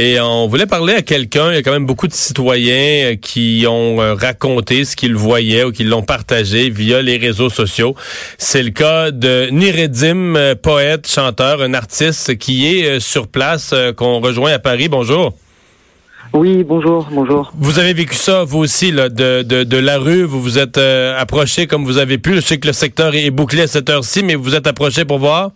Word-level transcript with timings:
Et 0.00 0.20
on 0.20 0.46
voulait 0.46 0.66
parler 0.66 0.94
à 0.94 1.02
quelqu'un. 1.02 1.50
Il 1.50 1.56
y 1.56 1.58
a 1.58 1.62
quand 1.64 1.72
même 1.72 1.84
beaucoup 1.84 2.06
de 2.06 2.12
citoyens 2.12 3.16
qui 3.16 3.64
ont 3.68 3.96
raconté 4.14 4.84
ce 4.84 4.94
qu'ils 4.94 5.16
voyaient 5.16 5.64
ou 5.64 5.72
qui 5.72 5.82
l'ont 5.82 6.04
partagé 6.04 6.70
via 6.70 7.02
les 7.02 7.16
réseaux 7.16 7.50
sociaux. 7.50 7.96
C'est 8.38 8.62
le 8.62 8.70
cas 8.70 9.10
de 9.10 9.48
Niredim, 9.50 10.54
poète, 10.62 11.10
chanteur, 11.10 11.62
un 11.62 11.74
artiste 11.74 12.38
qui 12.38 12.68
est 12.68 13.00
sur 13.00 13.26
place, 13.26 13.74
qu'on 13.96 14.20
rejoint 14.20 14.52
à 14.52 14.60
Paris. 14.60 14.88
Bonjour. 14.88 15.34
Oui, 16.32 16.62
bonjour, 16.62 17.08
bonjour. 17.10 17.50
Vous 17.58 17.80
avez 17.80 17.92
vécu 17.92 18.14
ça, 18.14 18.44
vous 18.44 18.58
aussi, 18.58 18.92
là, 18.92 19.08
de, 19.08 19.42
de, 19.42 19.64
de 19.64 19.76
la 19.78 19.98
rue. 19.98 20.22
Vous 20.22 20.40
vous 20.40 20.58
êtes 20.58 20.78
euh, 20.78 21.18
approché 21.18 21.66
comme 21.66 21.84
vous 21.84 21.98
avez 21.98 22.18
pu. 22.18 22.36
Je 22.36 22.40
sais 22.40 22.58
que 22.58 22.68
le 22.68 22.72
secteur 22.72 23.16
est 23.16 23.30
bouclé 23.30 23.62
à 23.62 23.66
cette 23.66 23.90
heure-ci, 23.90 24.22
mais 24.22 24.36
vous 24.36 24.44
vous 24.44 24.54
êtes 24.54 24.68
approché 24.68 25.04
pour 25.04 25.18
voir? 25.18 25.50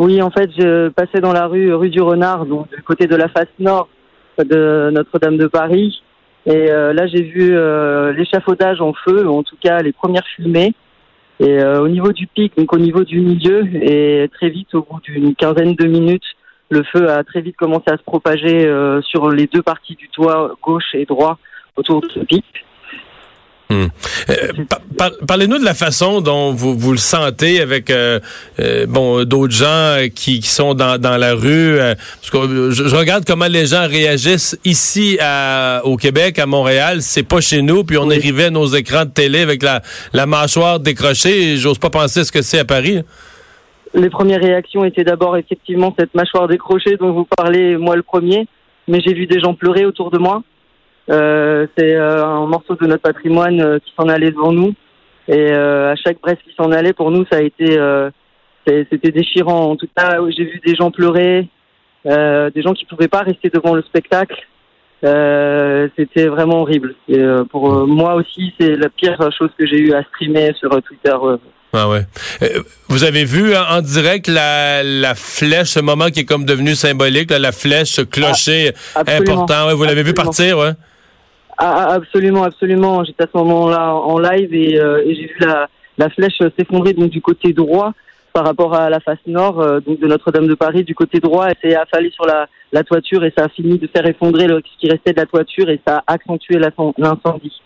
Oui, 0.00 0.20
en 0.20 0.30
fait, 0.30 0.50
je 0.58 0.88
passais 0.88 1.20
dans 1.20 1.32
la 1.32 1.46
rue, 1.46 1.72
rue 1.72 1.90
du 1.90 2.00
Renard, 2.00 2.46
donc 2.46 2.68
du 2.74 2.82
côté 2.82 3.06
de 3.06 3.14
la 3.14 3.28
face 3.28 3.46
nord 3.60 3.88
de 4.38 4.90
Notre-Dame 4.90 5.36
de 5.36 5.46
Paris. 5.46 6.02
Et 6.46 6.72
euh, 6.72 6.92
là, 6.92 7.06
j'ai 7.06 7.22
vu 7.22 7.50
euh, 7.52 8.12
l'échafaudage 8.12 8.80
en 8.80 8.92
feu, 8.94 9.28
en 9.28 9.42
tout 9.42 9.56
cas 9.62 9.82
les 9.82 9.92
premières 9.92 10.26
fumées. 10.34 10.74
Et 11.38 11.62
au 11.64 11.88
niveau 11.88 12.12
du 12.12 12.26
pic, 12.26 12.54
donc 12.58 12.70
au 12.74 12.78
niveau 12.78 13.02
du 13.02 13.18
milieu, 13.20 13.64
et 13.82 14.28
très 14.34 14.50
vite, 14.50 14.74
au 14.74 14.82
bout 14.82 15.00
d'une 15.00 15.34
quinzaine 15.34 15.74
de 15.74 15.86
minutes, 15.86 16.36
le 16.70 16.84
feu 16.84 17.10
a 17.10 17.24
très 17.24 17.40
vite 17.40 17.56
commencé 17.56 17.84
à 17.88 17.96
se 17.96 18.02
propager 18.02 18.66
euh, 18.66 19.02
sur 19.02 19.28
les 19.28 19.46
deux 19.46 19.62
parties 19.62 19.96
du 19.96 20.08
toit, 20.08 20.54
gauche 20.62 20.94
et 20.94 21.04
droit, 21.04 21.38
autour 21.76 22.02
ce 22.14 22.20
pic. 22.20 22.44
Hmm. 23.70 23.86
Euh, 24.28 25.06
parlez-nous 25.26 25.58
de 25.58 25.64
la 25.64 25.74
façon 25.74 26.20
dont 26.20 26.52
vous, 26.52 26.76
vous 26.76 26.92
le 26.92 26.98
sentez 26.98 27.60
avec 27.60 27.88
euh, 27.90 28.18
bon 28.88 29.24
d'autres 29.24 29.54
gens 29.54 29.96
qui, 30.14 30.40
qui, 30.40 30.48
sont 30.48 30.74
dans, 30.74 31.00
dans 31.00 31.16
la 31.16 31.34
rue. 31.34 31.78
parce 31.78 32.30
que 32.30 32.70
je, 32.70 32.96
regarde 32.96 33.24
comment 33.24 33.46
les 33.46 33.66
gens 33.66 33.86
réagissent 33.86 34.58
ici 34.64 35.18
à, 35.20 35.82
au 35.84 35.96
Québec, 35.96 36.38
à 36.38 36.46
Montréal. 36.46 36.98
C'est 37.00 37.22
pas 37.22 37.40
chez 37.40 37.62
nous. 37.62 37.84
Puis 37.84 37.96
on 37.96 38.10
arrivait 38.10 38.46
à 38.46 38.50
nos 38.50 38.66
écrans 38.66 39.04
de 39.04 39.10
télé 39.10 39.40
avec 39.40 39.62
la, 39.62 39.82
la 40.12 40.26
mâchoire 40.26 40.80
décrochée. 40.80 41.56
J'ose 41.56 41.78
pas 41.78 41.90
penser 41.90 42.24
ce 42.24 42.32
que 42.32 42.42
c'est 42.42 42.58
à 42.58 42.64
Paris 42.64 43.02
les 43.94 44.10
premières 44.10 44.40
réactions 44.40 44.84
étaient 44.84 45.04
d'abord 45.04 45.36
effectivement 45.36 45.94
cette 45.98 46.14
mâchoire 46.14 46.48
décrochée 46.48 46.96
dont 46.96 47.12
vous 47.12 47.24
parlez, 47.24 47.76
moi 47.76 47.96
le 47.96 48.02
premier, 48.02 48.46
mais 48.88 49.00
j'ai 49.04 49.14
vu 49.14 49.26
des 49.26 49.40
gens 49.40 49.54
pleurer 49.54 49.84
autour 49.84 50.10
de 50.10 50.18
moi. 50.18 50.42
Euh, 51.10 51.66
c'est 51.76 51.94
euh, 51.94 52.24
un 52.24 52.46
morceau 52.46 52.76
de 52.76 52.86
notre 52.86 53.02
patrimoine 53.02 53.60
euh, 53.60 53.78
qui 53.78 53.92
s'en 53.96 54.08
allait 54.08 54.30
devant 54.30 54.52
nous. 54.52 54.74
Et 55.28 55.52
à 55.52 55.94
chaque 55.94 56.20
bresse 56.20 56.38
qui 56.44 56.52
s'en 56.56 56.72
allait, 56.72 56.92
pour 56.92 57.12
nous, 57.12 57.24
ça 57.30 57.38
a 57.38 57.42
été, 57.42 57.78
c'était 58.66 59.12
déchirant. 59.12 59.70
En 59.70 59.76
tout 59.76 59.86
cas, 59.96 60.18
j'ai 60.36 60.44
vu 60.44 60.60
des 60.66 60.74
gens 60.74 60.90
pleurer, 60.90 61.46
des 62.04 62.62
gens 62.62 62.72
qui 62.72 62.84
pouvaient 62.84 63.06
pas 63.06 63.20
rester 63.20 63.48
devant 63.48 63.76
le 63.76 63.82
spectacle. 63.82 64.34
c'était 65.96 66.26
vraiment 66.26 66.62
horrible. 66.62 66.96
Et, 67.06 67.22
pour 67.48 67.86
moi 67.86 68.14
aussi, 68.14 68.52
c'est 68.58 68.74
la 68.74 68.88
pire 68.88 69.16
chose 69.38 69.50
que 69.56 69.66
j'ai 69.66 69.78
eu 69.78 69.92
à 69.92 70.02
streamer 70.02 70.52
sur 70.58 70.70
Twitter 70.82 71.14
ah 71.72 71.88
ouais. 71.88 72.04
Euh, 72.42 72.62
vous 72.88 73.04
avez 73.04 73.24
vu 73.24 73.54
hein, 73.54 73.64
en 73.70 73.80
direct 73.80 74.26
la, 74.26 74.82
la 74.82 75.14
flèche, 75.14 75.68
ce 75.68 75.80
moment 75.80 76.10
qui 76.10 76.20
est 76.20 76.24
comme 76.24 76.44
devenu 76.44 76.74
symbolique, 76.74 77.30
la 77.30 77.52
flèche, 77.52 77.90
ce 77.90 78.02
clocher 78.02 78.72
ah, 78.96 79.02
important. 79.06 79.74
vous 79.76 79.84
l'avez 79.84 80.02
vu 80.02 80.12
partir, 80.12 80.58
ouais? 80.58 80.72
Ah, 81.62 81.88
ah, 81.90 81.92
absolument, 81.92 82.44
absolument. 82.44 83.04
J'étais 83.04 83.24
à 83.24 83.28
ce 83.30 83.36
moment-là 83.36 83.94
en 83.94 84.18
live 84.18 84.54
et, 84.54 84.80
euh, 84.80 85.04
et 85.04 85.14
j'ai 85.14 85.26
vu 85.26 85.36
la, 85.40 85.68
la 85.98 86.08
flèche 86.08 86.38
s'effondrer 86.58 86.94
donc 86.94 87.10
du 87.10 87.20
côté 87.20 87.52
droit 87.52 87.92
par 88.32 88.46
rapport 88.46 88.74
à 88.74 88.88
la 88.88 88.98
face 88.98 89.18
nord 89.26 89.60
euh, 89.60 89.78
donc 89.80 90.00
de 90.00 90.06
Notre-Dame 90.06 90.46
de 90.46 90.54
Paris 90.54 90.84
du 90.84 90.94
côté 90.94 91.20
droit. 91.20 91.48
Elle 91.48 91.56
s'est 91.70 91.76
affalée 91.76 92.10
sur 92.10 92.24
la, 92.24 92.48
la 92.72 92.82
toiture 92.82 93.22
et 93.24 93.32
ça 93.36 93.44
a 93.44 93.48
fini 93.50 93.78
de 93.78 93.86
faire 93.88 94.06
effondrer 94.06 94.46
le, 94.46 94.62
ce 94.64 94.80
qui 94.80 94.90
restait 94.90 95.12
de 95.12 95.20
la 95.20 95.26
toiture 95.26 95.68
et 95.68 95.78
ça 95.86 96.02
a 96.06 96.14
accentué 96.14 96.58
l'incendie. 96.58 97.60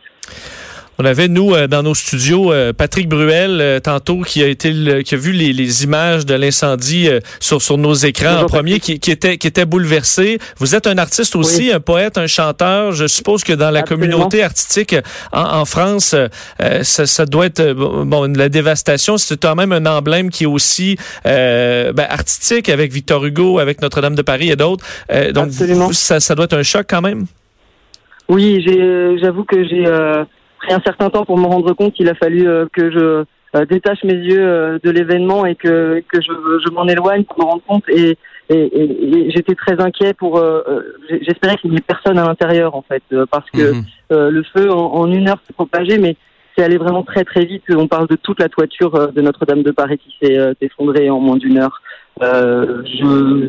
On 0.99 1.05
avait, 1.05 1.27
nous, 1.27 1.55
euh, 1.55 1.67
dans 1.67 1.83
nos 1.83 1.95
studios, 1.95 2.53
euh, 2.53 2.73
Patrick 2.73 3.09
Bruel, 3.09 3.61
euh, 3.61 3.81
tantôt, 3.81 4.21
qui 4.21 4.43
a 4.43 4.47
été 4.47 4.73
qui 5.05 5.15
a 5.15 5.19
vu 5.19 5.33
les, 5.33 5.53
les 5.53 5.85
images 5.85 6.25
de 6.25 6.35
l'incendie 6.35 7.09
sur, 7.41 7.61
sur 7.61 7.79
nos 7.79 7.95
écrans 7.95 8.43
en 8.43 8.47
premier, 8.47 8.79
qui, 8.79 9.01
qui, 9.01 9.11
était, 9.11 9.37
qui 9.37 9.47
était 9.47 9.65
bouleversé. 9.65 10.39
Vous 10.59 10.75
êtes 10.75 10.87
un 10.87 10.99
artiste 10.99 11.37
aussi, 11.37 11.73
un 11.73 11.81
poète, 11.81 12.17
un 12.17 12.27
chanteur. 12.27 12.93
Je 12.93 13.07
suppose 13.07 13.43
que 13.45 13.53
dans 13.53 13.71
la 13.71 13.83
communauté 13.83 14.43
artistique 14.43 14.95
en, 15.33 15.61
en 15.61 15.65
France, 15.65 16.15
ça, 16.83 17.07
ça, 17.07 17.27
doit 17.27 17.47
être, 17.47 17.73
bon, 17.73 18.33
la 18.37 18.49
dévastation, 18.49 19.17
c'est 19.17 19.41
quand 19.41 19.55
même 19.55 19.73
un 19.73 19.87
emblème 19.87 20.31
qui 20.31 20.45
est 20.45 20.49
aussi 20.49 20.97
ben, 21.25 22.07
artistique 22.09 22.69
avec 22.69 22.93
Victor 22.93 23.25
Hugo, 23.25 23.59
avec 23.59 23.83
Notre-Dame 23.83 24.15
de 24.15 24.23
Paris 24.23 24.51
et 24.51 24.57
d'autres. 24.57 24.85
donc, 25.33 25.53
ça, 25.93 26.21
ça 26.21 26.35
doit 26.35 26.45
être 26.45 26.57
un 26.57 26.63
choc 26.63 26.87
quand 26.89 27.03
même? 27.03 27.27
Oui, 28.29 28.65
j'avoue 29.21 29.45
que 29.45 29.67
j'ai 29.67 29.87
pris 30.65 30.75
un 30.75 30.81
certain 30.81 31.11
temps 31.11 31.25
pour 31.25 31.39
me 31.39 31.47
rendre 31.47 31.73
compte 31.75 31.95
qu'il 31.95 32.09
a 32.09 32.15
fallu 32.15 32.49
euh, 32.49 32.67
que 32.73 32.91
je 32.91 33.25
euh, 33.57 33.65
détache 33.67 34.03
mes 34.05 34.15
yeux 34.15 34.41
euh, 34.41 34.79
de 34.83 34.91
l'événement 34.91 35.47
et 35.47 35.55
que, 35.55 36.03
que 36.09 36.21
je, 36.21 36.33
je 36.67 36.73
m'en 36.73 36.87
éloigne 36.87 37.25
pour 37.25 37.39
me 37.39 37.45
rendre 37.45 37.63
compte. 37.67 37.85
Et, 37.89 38.17
et, 38.51 39.31
j'étais 39.35 39.55
très 39.55 39.81
inquiet 39.81 40.13
pour. 40.13 40.43
J'espérais 41.23 41.57
qu'il 41.57 41.71
n'y 41.71 41.79
ait 41.79 41.81
personne 41.81 42.19
à 42.19 42.25
l'intérieur 42.25 42.75
en 42.75 42.83
fait, 42.83 43.03
parce 43.31 43.51
que 43.51 43.73
mhm. 43.73 43.85
le 44.11 44.43
feu 44.55 44.71
en, 44.71 45.11
une 45.11 45.31
heure 45.31 45.41
s'est 45.47 45.55
propagé, 45.55 45.97
mais 45.97 46.17
c'est 46.55 46.63
allé 46.63 46.77
vraiment 46.77 47.05
très 47.05 47.25
très 47.25 47.47
vite. 47.47 47.63
On 47.71 47.89
parle 47.89 48.07
de 48.07 48.17
toute 48.17 48.41
la 48.41 48.51
toiture 48.51 49.11
de 49.13 49.23
Notre-Dame 49.23 49.63
de 49.63 49.71
Paris 49.71 49.97
qui 49.97 50.15
s'est 50.21 50.55
effondrée 50.61 51.09
en 51.09 51.21
moins 51.21 51.37
d'une 51.37 51.57
heure. 51.57 51.81
je, 52.21 53.49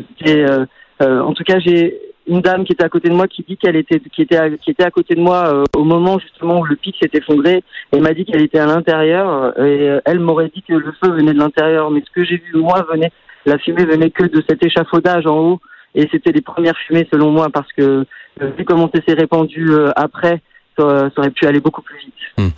en 1.02 1.32
tout 1.34 1.44
cas, 1.44 1.58
j'ai 1.58 2.00
une 2.26 2.40
dame 2.40 2.64
qui 2.64 2.72
était 2.72 2.84
à 2.84 2.88
côté 2.88 3.08
de 3.08 3.14
moi 3.14 3.28
qui 3.28 3.44
dit 3.48 3.56
qu'elle 3.56 3.76
était 3.76 4.00
qui 4.00 4.22
était 4.22 4.36
à, 4.36 4.50
qui 4.50 4.70
était 4.70 4.84
à 4.84 4.90
côté 4.90 5.14
de 5.14 5.20
moi 5.20 5.46
euh, 5.46 5.64
au 5.76 5.84
moment 5.84 6.18
justement 6.18 6.60
où 6.60 6.64
le 6.64 6.76
pic 6.76 6.96
s'est 7.00 7.10
effondré 7.12 7.62
et 7.92 8.00
m'a 8.00 8.14
dit 8.14 8.24
qu'elle 8.24 8.42
était 8.42 8.58
à 8.58 8.66
l'intérieur 8.66 9.58
et 9.58 9.88
euh, 9.88 10.00
elle 10.04 10.20
m'aurait 10.20 10.50
dit 10.54 10.62
que 10.62 10.74
le 10.74 10.92
feu 11.02 11.12
venait 11.12 11.32
de 11.32 11.38
l'intérieur 11.38 11.90
mais 11.90 12.02
ce 12.04 12.10
que 12.12 12.24
j'ai 12.24 12.36
vu 12.36 12.58
moi 12.58 12.86
venait 12.90 13.12
la 13.44 13.58
fumée 13.58 13.84
venait 13.84 14.10
que 14.10 14.24
de 14.24 14.42
cet 14.48 14.64
échafaudage 14.64 15.26
en 15.26 15.38
haut 15.38 15.60
et 15.94 16.08
c'était 16.10 16.32
les 16.32 16.40
premières 16.40 16.76
fumées 16.86 17.06
selon 17.12 17.30
moi 17.30 17.48
parce 17.52 17.72
que 17.72 18.04
euh, 18.42 18.50
vu 18.58 18.64
comment 18.64 18.90
ça 18.92 19.00
s'est 19.06 19.14
répandu 19.14 19.70
après 19.94 20.42
ça, 20.76 21.08
aurait 21.16 21.30
pu 21.30 21.46
aller 21.46 21.60
beaucoup 21.60 21.80
plus 21.80 21.96
vite. 21.98 22.12
Hmm. 22.36 22.48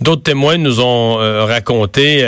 D'autres 0.00 0.24
témoins 0.24 0.58
nous 0.58 0.80
ont 0.80 1.18
raconté 1.46 2.26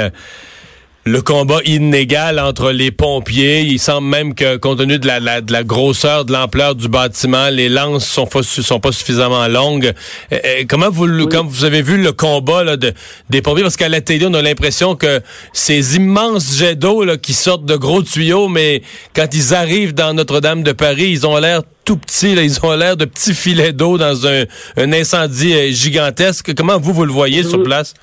le 1.10 1.22
combat 1.22 1.58
inégal 1.64 2.38
entre 2.38 2.70
les 2.70 2.92
pompiers. 2.92 3.62
Il 3.62 3.80
semble 3.80 4.06
même 4.06 4.34
que, 4.34 4.56
compte 4.56 4.78
tenu 4.78 4.98
de 4.98 5.06
la, 5.06 5.40
de 5.40 5.52
la 5.52 5.64
grosseur, 5.64 6.24
de 6.24 6.32
l'ampleur 6.32 6.76
du 6.76 6.88
bâtiment, 6.88 7.48
les 7.50 7.68
lances 7.68 8.06
sont 8.06 8.26
pas, 8.26 8.42
sont 8.44 8.78
pas 8.78 8.92
suffisamment 8.92 9.48
longues. 9.48 9.92
Euh, 10.32 10.38
euh, 10.44 10.64
comment 10.68 10.88
vous, 10.88 11.26
quand 11.26 11.44
vous 11.44 11.64
avez 11.64 11.82
vu 11.82 12.00
le 12.00 12.12
combat 12.12 12.62
là, 12.62 12.76
de, 12.76 12.92
des 13.28 13.42
pompiers? 13.42 13.64
Parce 13.64 13.76
qu'à 13.76 13.88
la 13.88 14.00
télé, 14.00 14.26
on 14.28 14.34
a 14.34 14.42
l'impression 14.42 14.94
que 14.94 15.20
ces 15.52 15.96
immenses 15.96 16.56
jets 16.56 16.76
d'eau 16.76 17.04
qui 17.20 17.34
sortent 17.34 17.64
de 17.64 17.76
gros 17.76 18.02
tuyaux, 18.02 18.48
mais 18.48 18.82
quand 19.14 19.34
ils 19.34 19.52
arrivent 19.52 19.94
dans 19.94 20.14
Notre-Dame 20.14 20.62
de 20.62 20.72
Paris, 20.72 21.08
ils 21.10 21.26
ont 21.26 21.36
l'air 21.38 21.62
tout 21.90 21.96
petits. 21.96 22.36
Là, 22.36 22.42
ils 22.42 22.64
ont 22.64 22.76
l'air 22.76 22.96
de 22.96 23.04
petits 23.04 23.34
filets 23.34 23.72
d'eau 23.72 23.98
dans 23.98 24.24
un, 24.24 24.44
un 24.76 24.92
incendie 24.92 25.52
euh, 25.52 25.70
gigantesque. 25.72 26.54
Comment 26.56 26.78
vous, 26.78 26.92
vous 26.92 27.04
le 27.04 27.10
voyez 27.10 27.42
sur 27.42 27.60
place? 27.64 27.94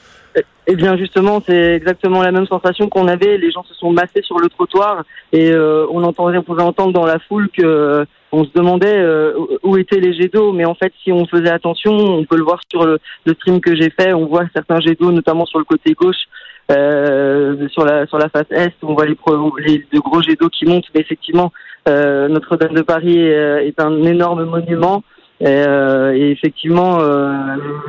Eh 0.70 0.76
bien 0.76 0.98
justement, 0.98 1.42
c'est 1.48 1.76
exactement 1.76 2.22
la 2.22 2.34
même 2.34 2.46
sensation 2.46 2.90
qu'on 2.90 3.08
avait. 3.08 3.38
Les 3.38 3.52
gens 3.52 3.64
se 3.64 3.74
sont 3.74 3.92
massés 3.92 4.22
sur 4.22 4.38
le 4.38 4.50
trottoir 4.50 5.04
et 5.32 5.50
euh, 5.50 5.88
on 5.90 6.04
entendait, 6.04 6.38
on 6.38 6.44
pouvait 6.44 6.62
entendre 6.62 6.92
dans 6.92 7.06
la 7.06 7.20
foule 7.20 7.48
que 7.50 7.64
euh, 7.64 8.06
on 8.34 8.44
se 8.44 8.50
demandait 8.54 8.98
euh, 8.98 9.34
où 9.64 9.78
étaient 9.78 10.02
les 10.02 10.14
jets 10.14 10.28
d'eau. 10.28 10.52
Mais 10.52 10.66
en 10.66 10.76
fait, 10.76 10.92
si 11.02 11.14
on 11.14 11.26
faisait 11.26 11.50
attention, 11.50 11.94
on 11.94 12.26
peut 12.26 12.36
le 12.36 12.44
voir 12.44 12.60
sur 12.70 12.86
le, 12.86 13.00
stream 13.36 13.62
que 13.62 13.78
j'ai 13.78 13.90
fait. 13.90 14.12
On 14.12 14.26
voit 14.26 14.44
certains 14.54 14.82
jets 14.82 14.98
d'eau, 15.00 15.10
notamment 15.14 15.46
sur 15.46 15.60
le 15.60 15.64
côté 15.64 15.94
gauche, 15.94 16.28
sur 16.70 17.86
la 17.86 18.06
sur 18.08 18.18
la 18.18 18.30
face 18.30 18.52
est. 18.52 18.74
On 18.84 18.94
voit 18.94 19.06
les, 19.06 19.18
les 19.66 19.86
de 19.92 20.00
gros 20.00 20.22
jets 20.22 20.36
d'eau 20.36 20.50
qui 20.50 20.66
montent. 20.66 20.88
Mais 20.94 21.02
effectivement, 21.02 21.52
Notre-Dame 21.86 22.74
de 22.74 22.82
Paris 22.82 23.20
est 23.20 23.80
un 23.80 24.04
énorme 24.04 24.46
monument. 24.46 25.04
Et, 25.40 25.46
euh, 25.46 26.16
et 26.16 26.32
effectivement, 26.32 27.00
euh, 27.00 27.32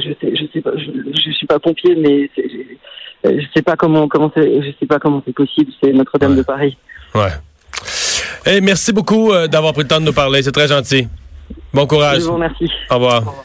je 0.00 0.10
sais, 0.20 0.36
je 0.36 0.44
sais 0.52 0.60
pas, 0.60 0.72
je, 0.76 0.90
je 1.14 1.30
suis 1.30 1.46
pas 1.46 1.58
pompier, 1.58 1.96
mais 1.96 2.28
je 3.25 3.46
sais 3.54 3.62
pas 3.62 3.75
comment 3.75 4.06
comment 4.06 4.30
c'est, 4.36 4.62
je 4.62 4.70
sais 4.78 4.86
pas 4.86 4.98
comment 4.98 5.22
c'est 5.26 5.34
possible. 5.34 5.72
C'est 5.82 5.92
Notre-Dame 5.92 6.36
de 6.36 6.42
Paris. 6.42 6.76
Ouais. 7.14 7.32
Hey, 8.44 8.60
merci 8.60 8.92
beaucoup 8.92 9.32
euh, 9.32 9.46
d'avoir 9.46 9.72
pris 9.72 9.82
le 9.82 9.88
temps 9.88 10.00
de 10.00 10.04
nous 10.04 10.12
parler. 10.12 10.42
C'est 10.42 10.52
très 10.52 10.69
gentil. 10.69 11.08
Bon 11.72 11.86
courage. 11.86 12.20
Je 12.20 12.26
vous 12.26 12.34
remercie. 12.34 12.70
Au 12.90 12.96
revoir. 12.96 13.44